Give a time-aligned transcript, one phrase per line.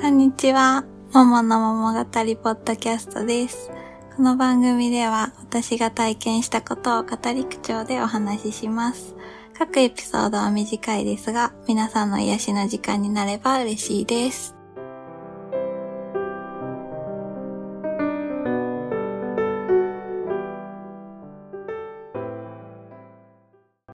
[0.00, 0.84] こんにちは。
[1.12, 3.68] ももの桃語りポッドキャストです。
[4.14, 9.16] この番組では私が体験したことを語り口調でお話しします。
[9.58, 14.54] 各エピソードは短いですが、皆さんの癒しの時間になれば嬉しいです。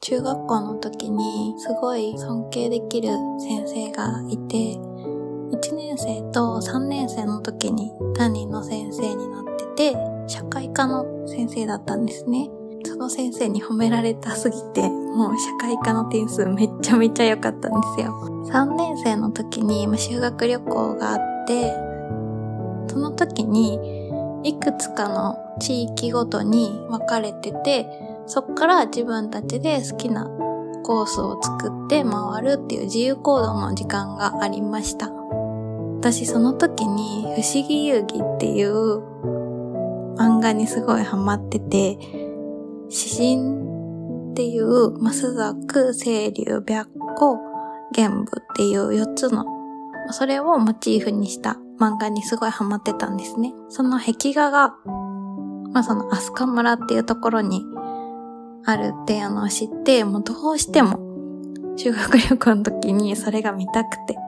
[0.03, 3.09] 中学校の時にすごい尊敬できる
[3.41, 4.94] 先生がいて、
[5.53, 9.45] 1年生と3年生の時に担任の先生になっ
[9.77, 12.51] てて、社会科の先生だったんですね。
[12.87, 18.13] その先生に褒められたすぎて、もう社会科の点数めっちゃめちゃ良かったんですよ。
[18.51, 21.73] 3年生の時に修学旅行があって、
[22.89, 23.79] その時に
[24.45, 27.87] いくつかの地域ごとに分かれてて、
[28.27, 30.27] そっから自分たちで好きな
[30.85, 35.24] コースを作って回るっていう自由行動の時間がありました。
[36.05, 38.99] 私その時に不思議遊戯っていう
[40.19, 41.97] 漫画にすごいハマってて、
[42.91, 47.41] 詩人っていう、まあ、スザク、清流、白虎、
[47.95, 49.47] 玄武っていう4つの、
[50.11, 53.55] それをモチーフにした漫画にすごいハマってたんですね。
[53.71, 54.75] その壁画が、
[55.73, 57.65] まあ、その飛鳥村っていうところに
[58.67, 60.99] あるっていうのを知って、もうどうしても
[61.79, 64.19] 修学旅行の時にそれが見たくて。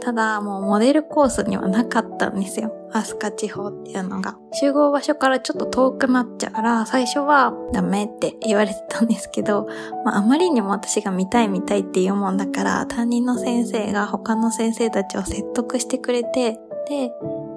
[0.00, 2.72] ただ、もうモデルコースにはなかったんですよ。
[2.92, 4.36] 飛鳥地方っていうのが。
[4.52, 9.68] 集合場所からちょっと遠くなっちゃうから、最初はダメって言われてたんですけど、
[10.04, 17.12] まああまりにも私が見たい見たいっていうもんだから、担任の先生が他の先生たちを説得してくれて、で、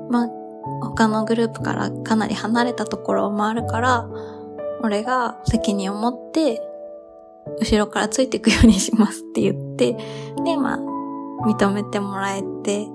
[0.09, 0.29] まあ
[0.81, 4.07] 他のグループからかなり離れたところを回るから、
[4.83, 6.61] 俺が責任を持って、
[7.59, 9.97] 後ろからついていくようにしますって言って、
[10.43, 10.92] で、まあ、
[11.45, 12.87] 認めてもらえて、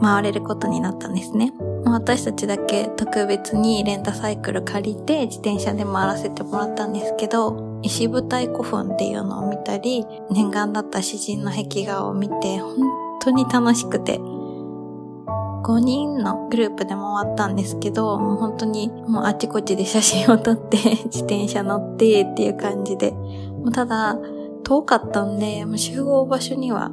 [0.00, 1.52] 回れることになったんですね。
[1.84, 12.74] 私たちだけ特別にレンタサイクル借りて自転車で回らせてもらったんですけど、石舞台古墳っていうのを見たり、念願だった詩人の壁画を見て、本
[13.20, 17.00] 当に楽しくて、5人のグループで回
[17.32, 20.76] ったんですけど、もう本当にもうあちこちで写真を撮って、
[21.06, 23.12] 自転車乗ってっていう感じで。
[23.12, 24.18] もうただ、
[24.62, 26.90] 遠かったんで、もう集合場所には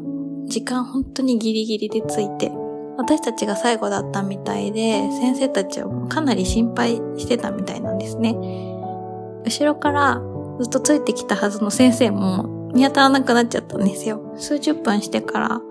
[0.51, 2.51] 時間本当にギリギリで着いて、
[2.97, 8.35] 私たちが最後だったみたいで、先生たちはかなり心配してたみたいなんですね。
[9.45, 10.21] 後ろから
[10.59, 14.33] ずっとついてきたはずの先生も見当たらなくなっちゃったんですよ。
[14.37, 15.61] 数十分してから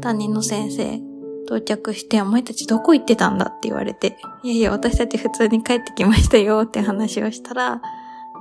[0.00, 1.00] 担任の先生
[1.44, 7.82] 到着して、お前たちどこ行ってたんだって言われて、いやいや、私たち普通に帰ってきましたよって話をしたら、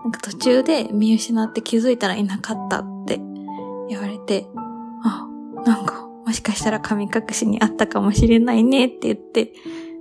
[0.04, 3.20] なんか途中で見失って気づいたらいなかったって
[3.90, 4.48] 言われて、
[5.04, 5.28] あ、
[5.66, 9.54] なんかもしかしたら神隠しにあったかもしれないねって言って、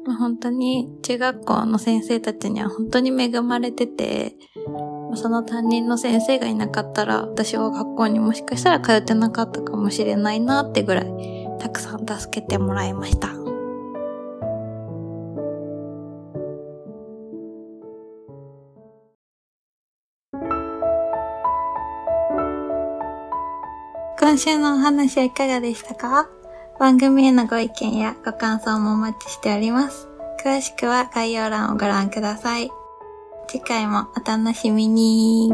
[0.07, 4.37] まあ本当に中学校の先生たちには本当に恵まれてて、
[5.15, 11.07] その担任の先生がいなかったら、私は学校にもしかしたら通ってなかったかもしれないなってぐらい、
[11.59, 13.40] たくさん助けてもらいました。
[24.21, 26.29] 今週のお話はいかがでしたか？
[26.79, 30.09] 番組へのご意見やご感想もお待ちしております。
[30.45, 32.71] 詳しくは概要欄をご覧ください。
[33.49, 35.51] 次回もお楽しみに。